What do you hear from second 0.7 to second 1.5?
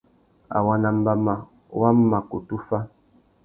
nà mbama